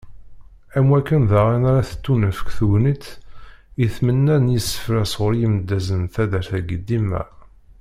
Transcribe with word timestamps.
Am 0.77 0.87
wakken 0.91 1.21
daɣen 1.31 1.63
ara 1.69 1.87
tettunefk 1.89 2.47
tegnit 2.57 3.05
i 3.83 3.85
tmenna 3.95 4.35
n 4.43 4.51
yisefra 4.53 5.03
sɣur 5.11 5.33
yimedyazen 5.37 6.01
n 6.05 6.11
taddart-agi 6.13 6.77
dimma. 6.87 7.23